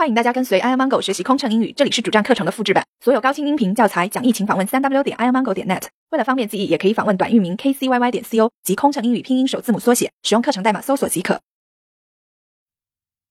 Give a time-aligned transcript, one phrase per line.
[0.00, 5.88] 欢迎大家跟随 iomongo 学习空乘英语，这里是主站课程的复制版，所有高清音频教材讲义，请访问三 w 点 iomongo 点 net。
[6.08, 11.42] 为了方便记忆，也可以访问短域名 kcyy 点 co 及空乘英语拼音首字母缩写，使用课程代码搜索即可。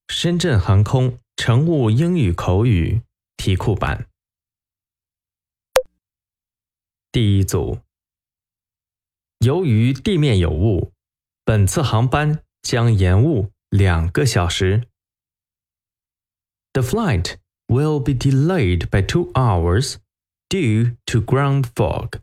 [0.09, 3.01] 深圳航空乘务英语口语
[3.35, 4.05] 题库版
[7.11, 7.79] 第一组，
[9.39, 10.91] 由于地面有雾，
[11.43, 14.83] 本次航班将延误两个小时。
[16.78, 17.36] The flight
[17.68, 19.98] will be delayed by two hours
[20.48, 22.20] due to ground fog.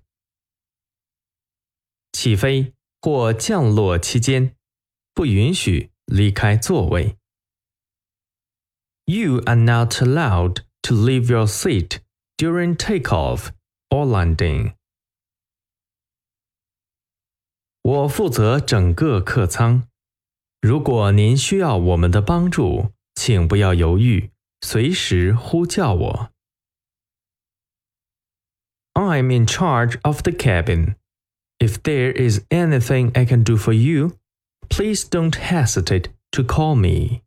[2.12, 4.56] 起飞或降落期间
[5.14, 7.18] 不允许离开座位。
[9.06, 12.00] You are not allowed to leave your seat
[12.38, 13.50] during takeoff
[13.90, 14.76] or landing.
[17.82, 19.88] 我负责整个客舱。
[20.62, 24.30] 如果您需要我们的帮助，请不要犹豫。
[24.66, 26.32] 随时呼叫我。
[28.94, 30.96] I'm in charge of the cabin.
[31.60, 34.18] If there is anything I can do for you,
[34.70, 37.22] please don't hesitate to call me.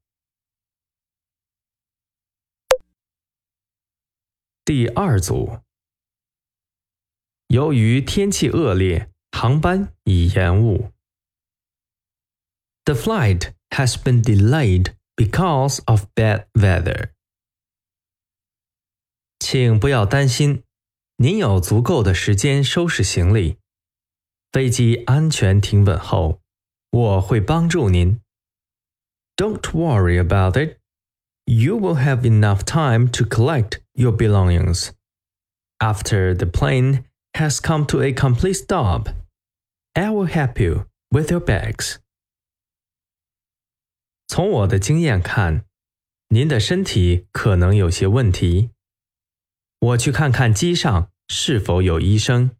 [4.65, 5.61] 第二组，
[7.49, 10.91] 由于天气恶劣，航班已延误。
[12.85, 17.13] The flight has been delayed because of bad weather.
[19.39, 20.63] 请不要担心，
[21.17, 23.59] 您有足够的时间收拾行李。
[24.53, 26.41] 飞机安全停稳后，
[26.91, 28.21] 我会帮助您。
[29.37, 30.79] Don't worry about it.
[31.45, 34.91] You will have enough time to collect your belongings.
[35.79, 39.09] After the plane has come to a complete stop,
[39.93, 41.97] I will help you with your bags.
[44.29, 45.65] 从我的经验看，
[46.29, 48.71] 您的身体可能有些问题。
[49.79, 52.51] 我去看看机上是否有医生。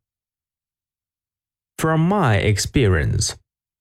[1.77, 3.35] From my experience,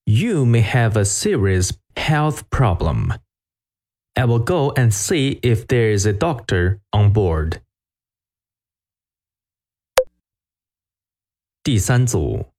[0.06, 3.20] you may have a serious health problem.
[4.16, 7.62] I will go and see if there is a doctor on board.
[11.64, 12.52] 第三组，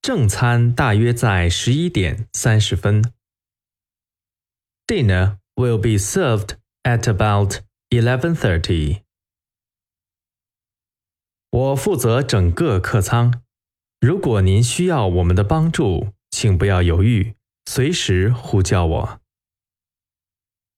[0.00, 3.02] 正餐大约在十一点三十分。
[4.86, 7.60] Dinner will be served at about
[7.94, 9.02] Eleven thirty。
[11.50, 13.42] 我负责整个客舱。
[14.00, 17.34] 如果您需要我们的帮助，请不要犹豫，
[17.66, 19.20] 随时呼叫我。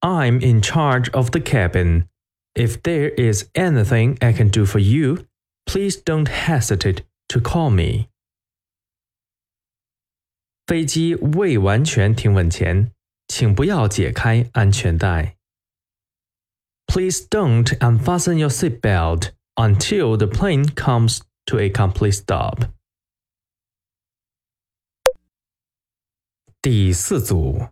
[0.00, 2.06] I'm in charge of the cabin.
[2.54, 5.26] If there is anything I can do for you,
[5.64, 8.08] please don't hesitate to call me.
[10.66, 12.92] 飞机未完全停稳前，
[13.28, 15.35] 请不要解开安全带。
[16.86, 22.70] Please don't unfasten your seatbelt until the plane comes to a complete stop.
[26.60, 27.70] 第四组，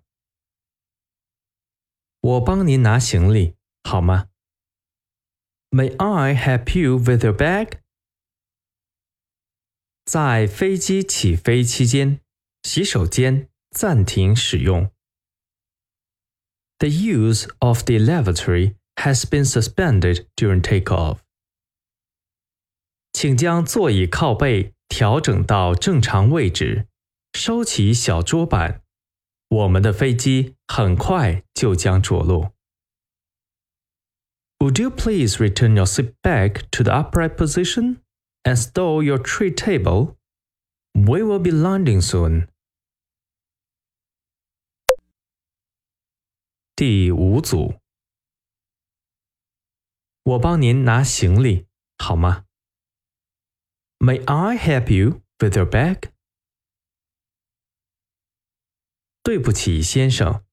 [2.21, 4.28] 我帮您拿行李好吗？
[5.71, 7.81] May I help you with your bag？
[10.05, 12.21] 在飞机起飞期间，
[12.65, 14.91] 洗手间暂停使用。
[16.78, 21.19] The use of the lavatory has been suspended during takeoff.
[23.12, 26.87] 请将座椅靠背调整到正常位置，
[27.33, 28.83] 收起小桌板。
[29.49, 32.50] 我们的飞机很快就将着陆。
[34.59, 38.00] Would you please return your seat back to the upright position
[38.44, 40.16] and stow your tray table?
[40.93, 42.49] We will be landing soon.
[46.77, 47.81] 第五组。
[50.25, 51.66] 我帮您拿行李
[51.99, 52.44] 好吗？
[53.99, 56.11] May I help you with your bag？
[59.22, 60.44] 对不起，先生，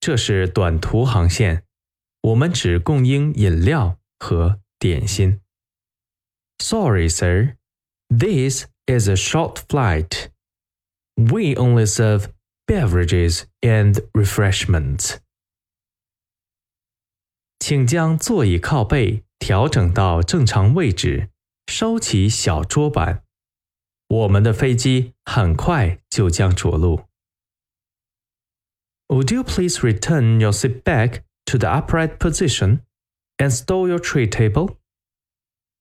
[0.00, 1.64] 这是短途航线，
[2.22, 5.40] 我们只供应饮料和点心。
[6.58, 7.56] Sorry, sir.
[8.08, 10.30] This is a short flight.
[11.16, 12.28] We only serve
[12.66, 15.18] beverages and refreshments.
[17.69, 21.29] 请将座椅靠背调整到正常位置，
[21.67, 23.23] 收起小桌板。
[24.07, 27.03] 我们的飞机很快就将着陆。
[29.09, 32.79] Would you please return your seat back to the upright position
[33.37, 34.77] and stow your tray table?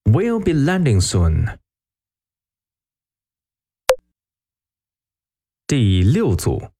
[0.04, 1.58] We'll be landing soon.
[5.66, 6.70] 第六组，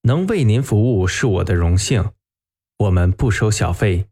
[0.00, 2.12] 能为您服务是我的荣幸。
[2.81, 4.07] 我们不收小费。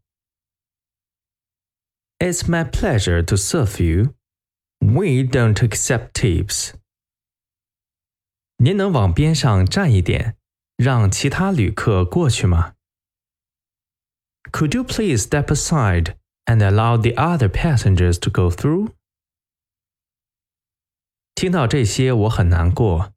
[2.18, 4.14] It's my pleasure to serve you.
[4.80, 6.74] We don't accept tips.
[8.58, 10.36] 您能往边上站一点，
[10.76, 12.74] 让其他旅客过去吗？
[14.52, 18.92] Could you please step aside and allow the other passengers to go through?
[21.34, 23.12] 听到这些，我很难过。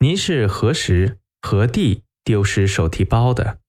[0.00, 3.60] 您是何时何地丢失手提包的？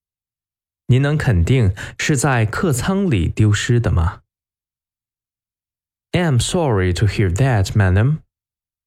[0.93, 4.23] 您能肯定是在客舱里丢失的吗？
[6.11, 8.23] I'm sorry to hear that, madam.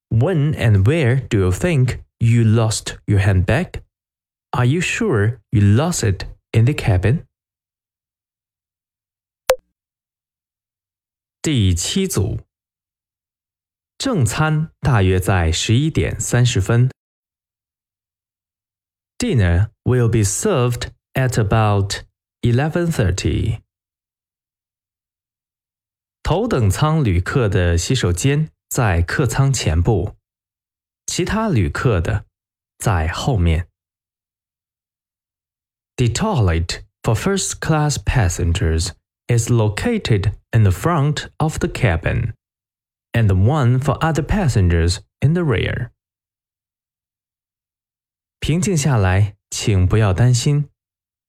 [0.09, 3.83] When and where do you think you lost your handbag?
[4.51, 7.25] Are you sure you lost it in the cabin?
[11.41, 12.41] 第七组，
[13.97, 16.91] 正餐大约在十一点三十分。
[19.19, 22.05] Dinner will be served at about
[22.41, 23.61] eleven thirty.
[26.23, 30.17] 头等舱旅客的洗手间在客舱前部，
[31.07, 32.25] 其他旅客的
[32.79, 33.69] 在后面。
[35.97, 38.93] The toilet for first class passengers
[39.27, 42.35] is located in the front of the cabin,
[43.13, 45.91] and the one for other passengers in the rear.
[48.41, 50.69] 平静下来，请不要担心。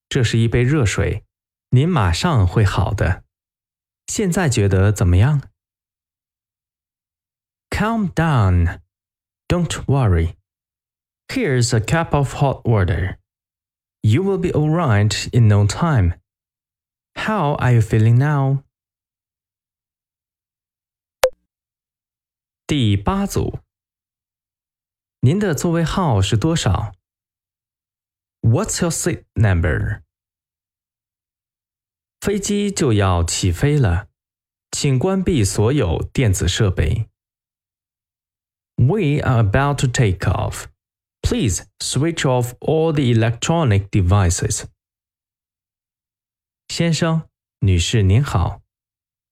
[0.09, 1.25] 这是一杯热水，
[1.69, 3.23] 您马上会好的。
[4.07, 5.41] 现在觉得怎么样？
[7.69, 8.81] Calm down,
[9.47, 10.35] don't worry.
[11.27, 13.17] Here's a cup of hot water.
[14.01, 16.19] You will be all right in no time.
[17.15, 18.63] How are you feeling now?
[22.67, 23.59] 第八组，
[25.21, 26.93] 您的座位号是多少
[28.48, 30.02] ？What's your seat number？
[32.20, 34.08] 飞机就要起飞了，
[34.70, 37.08] 请关闭所有电子设备。
[38.76, 40.64] We are about to take off.
[41.20, 44.64] Please switch off all the electronic devices.
[46.68, 47.28] 先生、
[47.60, 48.62] 女士您好，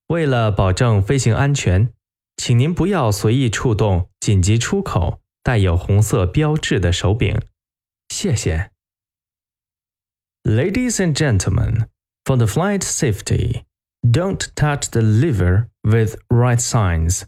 [0.09, 1.95] 为了保证飞行安全，
[2.37, 7.41] 请您不要随意触动紧急出口带有红色标志的手柄。
[8.11, 8.76] 谢谢。
[10.46, 11.88] Ladies and gentlemen.
[12.24, 13.66] For the flight safety,
[14.04, 17.26] don't touch the lever with right signs.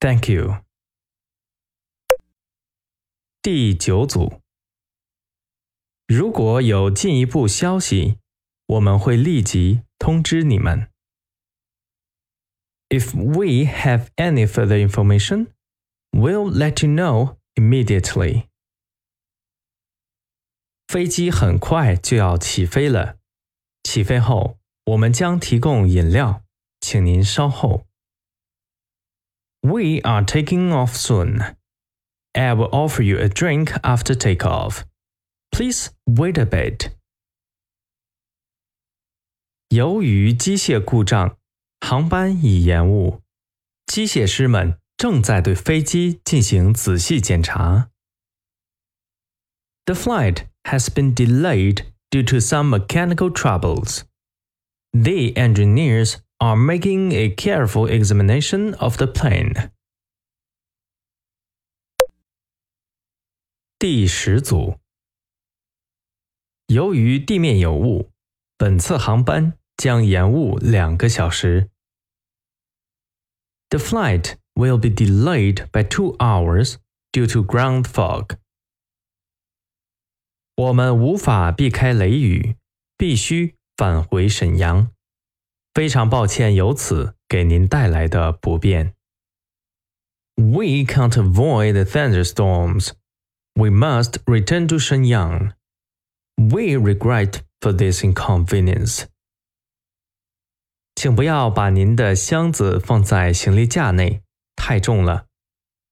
[0.00, 0.64] Thank you.
[3.42, 4.40] 第九组，
[6.06, 8.18] 如果有进一步消息，
[8.66, 10.88] 我们会立即通知你们。
[12.88, 15.48] If we have any further information,
[16.12, 18.48] we'll let you know immediately.
[20.92, 23.18] 飞机很快就要起飞了。
[23.82, 26.42] 起飞后，我们将提供饮料，
[26.80, 27.86] 请您稍后。
[29.60, 31.56] We are taking off soon.
[32.32, 34.82] I will offer you a drink after takeoff.
[35.50, 36.92] Please wait a bit.
[39.68, 41.36] 由于机械故障，
[41.80, 43.22] 航班已延误。
[43.86, 47.90] 机械师们正在对飞机进行仔细检查。
[49.84, 54.04] The flight has been delayed due to some mechanical troubles.
[54.92, 59.70] The engineers are making a careful examination of the plane.
[63.78, 64.78] 第十组，
[66.66, 68.10] 由于地面有雾，
[68.56, 71.70] 本次航班将延误两个小时。
[73.70, 76.76] The flight will be delayed by two hours
[77.12, 78.36] due to ground fog.
[80.55, 82.55] 我们无法避开雷雨，
[82.95, 84.91] 必须返回沈阳。
[85.73, 88.93] 非常抱歉，由此给您带来的不便。
[90.35, 92.91] We can't avoid the thunderstorms.
[93.55, 95.53] We must return to Shenyang.
[96.35, 99.05] We regret for this inconvenience.
[100.95, 104.21] 请不要把您的箱子放在行李架内，
[104.55, 105.25] 太重了。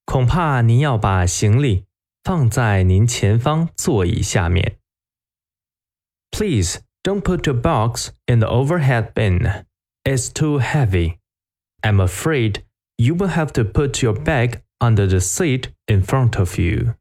[0.06, 1.86] 恐怕您要把行李
[2.25, 4.79] 放在您前方座椅下面。
[6.31, 9.65] Please don't put your box in the overhead bin.
[10.05, 11.19] It's too heavy.
[11.83, 12.65] I'm afraid
[12.97, 16.95] you will have to put your bag under the seat in front of you.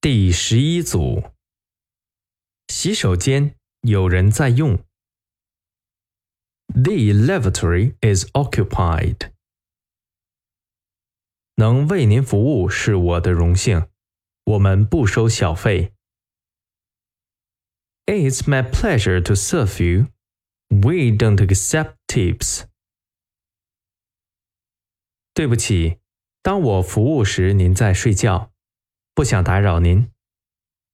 [0.00, 1.32] 第十一组，
[2.68, 4.78] 洗手间有人在用。
[6.68, 9.31] The lavatory is occupied.
[11.63, 13.87] 能为您服务是我的荣幸。
[14.43, 15.93] 我们不收小费
[18.05, 20.07] ，It's my pleasure to serve you.
[20.67, 22.65] We don't accept tips.
[25.33, 25.99] 对不起，
[26.41, 28.51] 当我服务时您在睡觉，
[29.15, 30.11] 不想打扰您。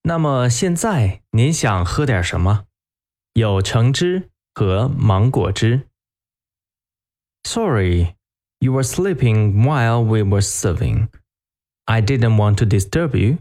[0.03, 2.67] 那么现在您想喝点什么？
[3.33, 5.87] 有橙汁和芒果汁。
[7.43, 8.13] Sorry,
[8.60, 11.08] you were sleeping while we were serving.
[11.86, 13.38] I didn't want to disturb you.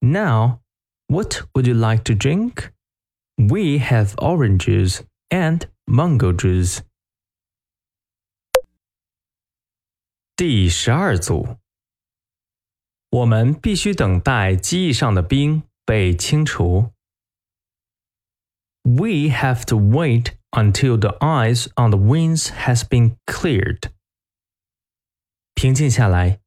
[0.00, 0.60] Now,
[1.08, 2.72] what would you like to drink?
[3.38, 6.82] We have orange juice and mango juice.
[10.36, 11.58] 第十二组，
[13.10, 16.92] 我们必须等待机翼上的冰被清除。
[18.82, 23.90] We have to wait until the ice on the wings has been cleared.
[25.61, 26.39] 平静下来，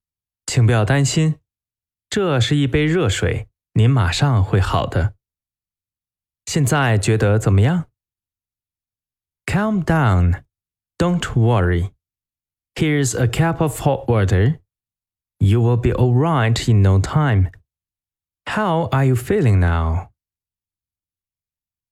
[0.44, 1.38] 请不要担心，
[2.10, 5.14] 这是一杯热水，您马上会好的。
[6.46, 7.84] 现在觉得怎么样
[9.46, 10.42] ？Calm down,
[10.98, 11.92] don't worry.
[12.74, 14.58] Here's a cup of hot water.
[15.38, 17.52] You will be all right in no time.
[18.46, 20.08] How are you feeling now?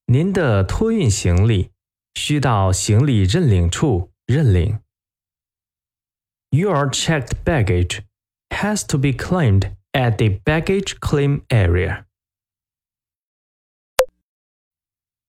[0.07, 1.71] 您的托运行李
[2.15, 4.82] 需到行李认领处认领。
[6.52, 8.02] Your checked baggage
[8.50, 12.04] has to be claimed at the baggage claim area.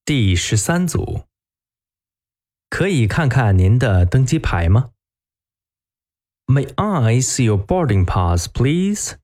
[0.05, 1.25] 第十三组，
[2.69, 4.91] 可以看看您的登机牌吗？
[6.47, 9.17] May I see your boarding pass, please?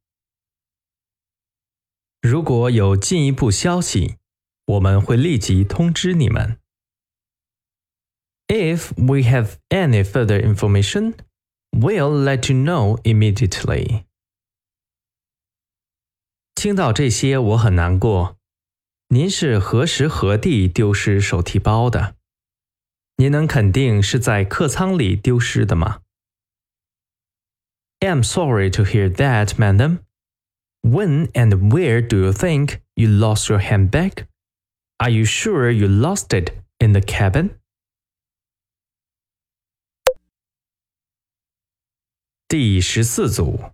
[2.21, 4.17] 如果有进一步消息，
[4.65, 6.59] 我们会立即通知你们。
[8.47, 11.15] If we have any further information,
[11.79, 14.03] we'll let you know immediately.
[16.55, 18.37] 听到这些，我很难过。
[19.09, 22.15] 您是何时何地丢失手提包的？
[23.17, 26.01] 您能肯定是在客舱里丢失的吗？
[27.99, 29.99] I'm sorry to hear that, madam.
[30.81, 34.25] When and where do you think you lost your handbag?
[34.97, 37.51] Are you sure you lost it in the cabin?
[42.49, 43.71] 第十四组，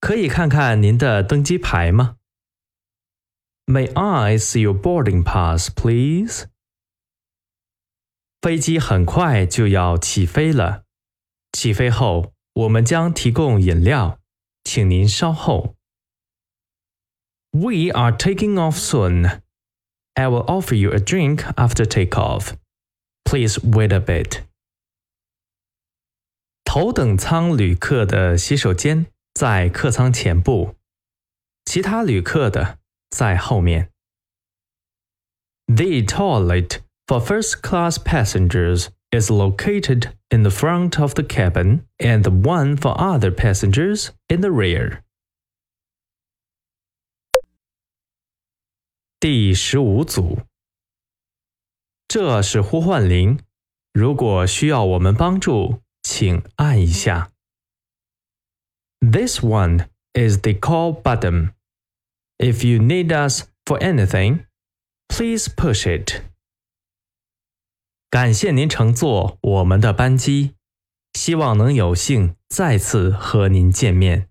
[0.00, 2.16] 可以看看您的登机牌吗？
[3.66, 6.46] May I see your boarding pass, please?
[8.40, 10.84] 飞机很快就要起飞了。
[11.52, 14.18] 起飞后，我们将提供饮料，
[14.64, 15.74] 请您稍后。
[17.50, 19.40] We are taking off soon.
[20.14, 22.54] I will offer you a drink after takeoff.
[23.24, 24.42] Please wait a bit.
[26.73, 30.73] 头等舱旅客的洗手间在客舱前部，
[31.65, 32.79] 其他旅客的
[33.11, 33.91] 在后面。
[35.67, 42.31] The toilet for first class passengers is located in the front of the cabin and the
[42.31, 45.03] one for other passengers in the rear.
[49.19, 50.39] 第十五组，
[52.07, 53.37] 这是呼唤铃，
[53.93, 57.30] 如果需要我们帮助，请按一下。
[59.00, 61.52] This one is the call button.
[62.38, 64.46] If you need us for anything,
[65.08, 66.22] please push it.
[68.10, 70.54] 感谢您乘坐我们的班机，
[71.12, 74.28] 希望能有幸再次和您见面。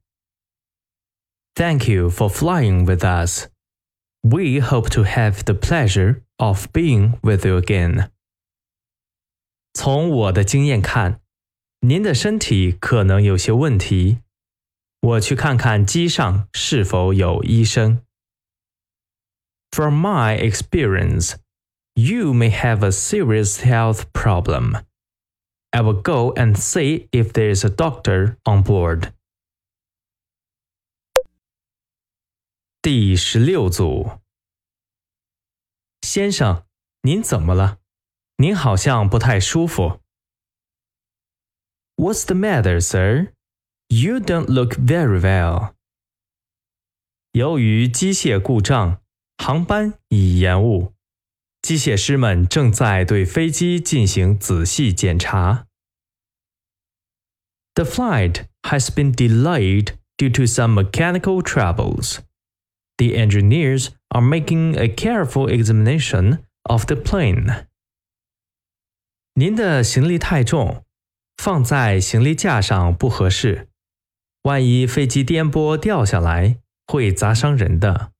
[1.53, 3.47] Thank you for flying with us.
[4.21, 8.09] We hope to have the pleasure of being with you again.
[9.73, 11.20] 从我的经验看，
[11.84, 14.18] 您的身体可能有些问题。
[15.00, 18.04] 我去看看机上是否有医生。
[19.72, 21.34] From my experience,
[21.94, 24.84] you may have a serious health problem.
[25.70, 29.12] I will go and see if there is a doctor on board.
[32.80, 34.20] 第十六组，
[36.02, 36.64] 先生，
[37.00, 37.78] 您怎么了？
[38.36, 40.01] 您好像不太舒服。
[41.95, 43.33] What's the matter, sir?
[43.89, 45.73] You don't look very well.
[47.31, 49.01] 由于机械故障，
[49.37, 50.93] 航班已延误。
[51.61, 55.65] 机械师们正在对飞机进行仔细检查。
[57.75, 62.19] The flight has been delayed due to some mechanical troubles.
[62.97, 67.67] The engineers are making a careful examination of the plane.
[69.35, 70.83] 您的行李太重，
[71.42, 73.68] 放在行李架上不合适。
[74.42, 78.12] 万一飞机颠簸掉下来，会砸伤人的。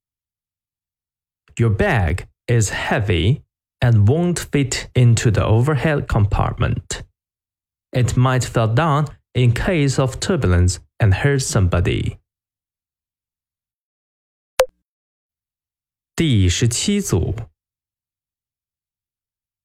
[1.57, 3.43] your bag is heavy
[3.79, 7.05] and won't fit into the overhead compartment.
[7.93, 12.19] It might fall down in case of turbulence and hurt somebody.
[16.17, 17.37] 第十七组，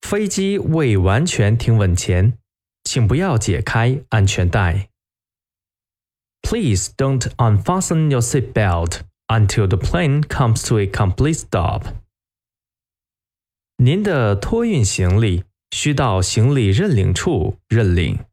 [0.02, 2.38] 飞机未完全停稳前，
[2.87, 4.89] 请不要解开安全带。
[6.43, 11.95] Please don't unfasten your seatbelt until the plane comes to a complete stop.
[13.77, 18.25] 您的托运行李需到行李认领处认领。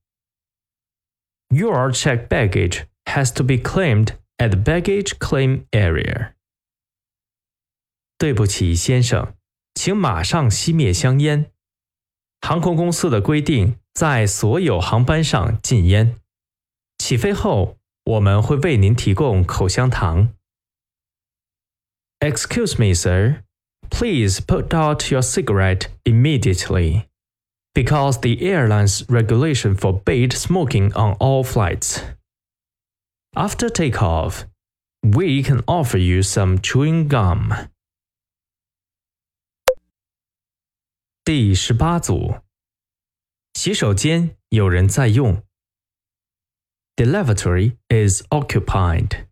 [1.49, 6.33] Your checked baggage has to be claimed at the baggage claim area.
[8.17, 9.33] 对不起，先生，
[9.75, 11.51] 请马上熄灭香烟。
[12.41, 16.15] 航空公司的规定 在所有航班上禁烟。
[16.97, 20.33] 起飞后，我们会为您提供口香糖。
[22.19, 23.43] Excuse me, sir.
[23.89, 27.07] Please put out your cigarette immediately,
[27.73, 32.01] because the airline's regulation forbade smoking on all flights.
[33.33, 34.43] After takeoff,
[35.01, 37.69] we can offer you some chewing gum.
[41.23, 42.41] 第十八组，
[43.53, 45.43] 洗手间有人在用。
[46.95, 49.27] The lavatory is occupied.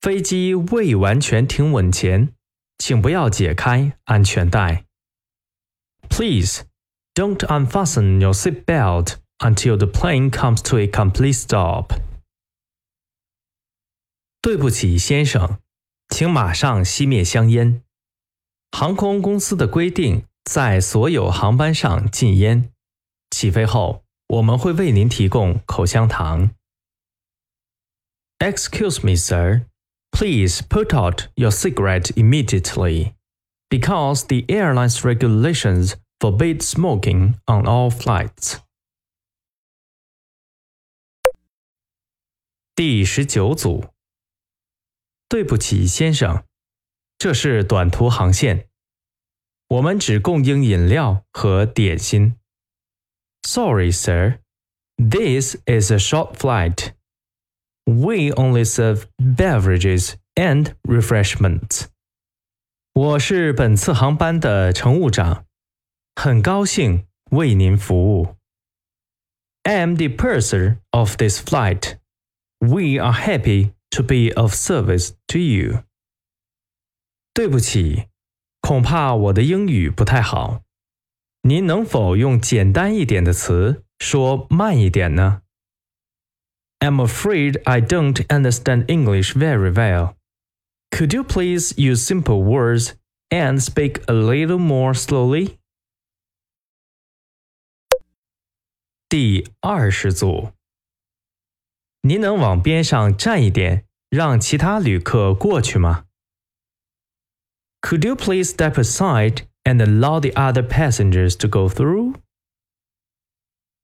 [0.00, 2.34] 飞机未完全停稳前，
[2.78, 4.84] 请不要解开安全带。
[6.08, 6.64] Please
[7.14, 11.98] don't unfasten your seat belt until the plane comes to a complete stop.
[14.42, 15.58] 对不起，先生，
[16.10, 17.82] 请马上熄灭香烟。
[18.70, 22.71] 航空公司的规定 在所有航班上禁烟。
[23.29, 26.51] 起飞后，我们会为您提供口香糖。
[28.39, 29.65] Excuse me, sir.
[30.11, 33.13] Please put out your cigarette immediately,
[33.69, 38.59] because the airline's regulations forbid smoking on all flights.
[42.73, 43.93] 第十九组，
[45.27, 46.45] 对不起，先生，
[47.17, 48.68] 这是短途航线，
[49.68, 52.36] 我们只供应饮料和点心。
[53.42, 54.40] Sorry, sir.
[54.96, 56.92] This is a short flight.
[57.84, 61.86] We only serve beverages and refreshments.
[62.94, 65.44] 我是本次航班的乘务长，
[66.14, 68.36] 很高兴为您服务。
[69.64, 71.98] I am the purser of this flight.
[72.60, 75.84] We are happy to be of service to you.
[77.34, 78.07] 对不起，
[78.61, 80.61] 恐怕我的英语不太好。
[81.43, 85.41] 您能否用简单一点的词说慢一点呢
[86.79, 90.15] ？I'm afraid I don't understand English very well.
[90.91, 92.93] Could you please use simple words
[93.29, 95.57] and speak a little more slowly?
[99.07, 100.51] 第二十组，
[102.01, 106.05] 您能往边上站一点，让其他旅客过去吗
[107.80, 112.16] ？Could you please step aside and allow the other passengers to go through?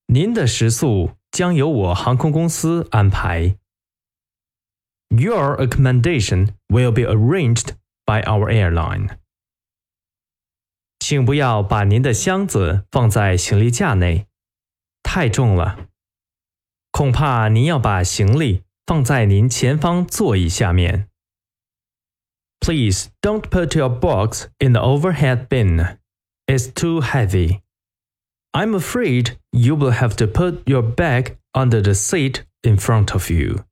[0.07, 3.57] 您的食宿将由我航空公司安排。
[5.09, 7.74] Your accommodation will be arranged
[8.05, 9.18] by our airline.
[10.98, 14.26] 请不要把您的箱子放在行李架内，
[15.03, 15.88] 太重了。
[16.90, 21.09] 恐怕您要把行李放在您前方座椅下面。
[22.64, 25.98] Please don't put your box in the overhead bin.
[26.46, 27.62] It's too heavy.
[28.53, 33.31] I'm afraid you will have to put your bag under the seat in front of
[33.31, 33.64] you.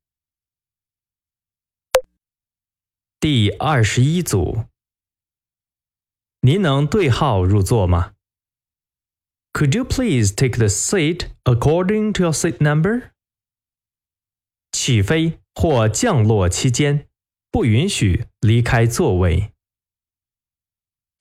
[3.19, 4.65] 第二十一组，
[6.41, 8.13] 您能对号入座吗？
[9.51, 13.11] Could you please take the seat according to your seat number?
[14.71, 17.09] 起飞或降落期间，
[17.53, 19.51] 不允许离开座位。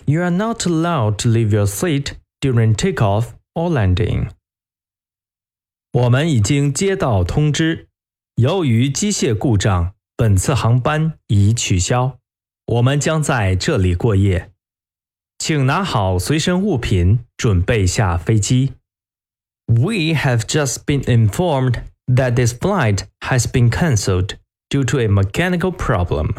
[0.07, 4.31] You are not allowed to leave your seat during takeoff or landing.
[5.93, 7.89] 我们已经接到通知，
[8.37, 12.19] 由于机械故障，本次航班已取消。
[12.67, 14.53] 我们将在这里过夜，
[15.39, 18.75] 请拿好随身物品，准备下飞机。
[19.67, 24.37] We have just been informed that this flight has been cancelled
[24.73, 26.35] due to a mechanical problem.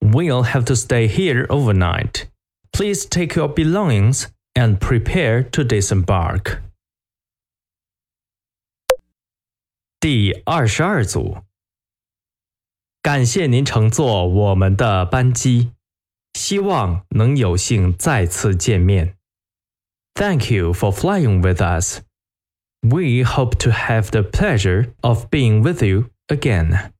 [0.00, 2.26] We'll have to stay here overnight.
[2.72, 6.62] Please take your belongings and prepare to disembark.
[10.00, 11.38] 第二十二组，
[13.00, 15.72] 感谢您乘坐我们的班机。
[16.34, 19.16] 希望能有幸再次见面。
[20.14, 22.00] Thank you for flying with us.
[22.82, 26.92] We hope to have the pleasure of being with you again.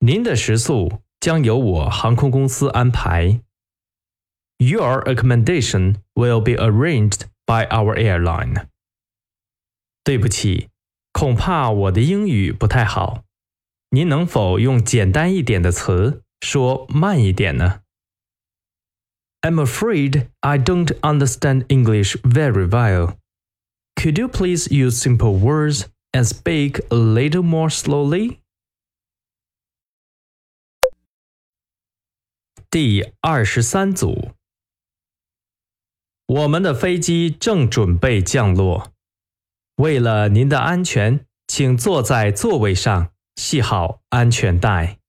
[0.00, 3.40] 您的食宿将由我航空公司安排。
[4.58, 8.66] Your accommodation will be arranged by our airline.
[10.04, 10.68] 对不起，
[11.12, 13.24] 恐怕我的英语不太好。
[13.90, 17.80] 您能否用简单一点的词说慢一点呢？
[19.40, 23.16] I'm afraid I don't understand English very well.
[23.96, 28.38] Could you please use simple words and speak a little more slowly?
[32.71, 34.33] 第二十三组，
[36.27, 38.93] 我们的飞机正准备降落。
[39.77, 43.11] 为了您的安全，请坐在座位上。
[43.37, 44.99] 系好安全带。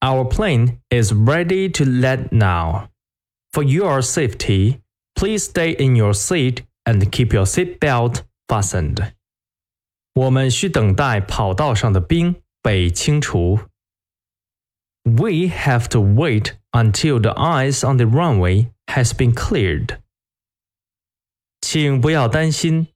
[0.00, 2.88] Our plane is ready to land now.
[3.50, 4.78] For your safety,
[5.14, 9.12] please stay in your seat and keep your seat belt fastened.
[10.14, 13.58] 我们需等待跑道上的冰被清除。
[15.05, 19.99] We have to wait until the ice on the runway has been cleared.
[21.61, 22.87] 请不要担心，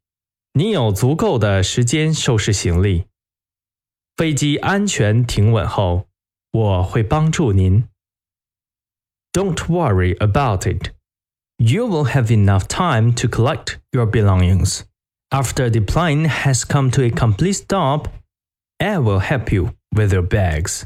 [0.53, 3.05] 您有足够的时间收拾行李。
[4.15, 6.07] 飞机安全停稳后，
[6.51, 7.87] 我会帮助您。
[9.33, 10.91] Don't worry about it.
[11.57, 14.83] You will have enough time to collect your belongings.
[15.29, 18.07] After the plane has come to a complete stop,
[18.77, 20.85] I will help you with your bags.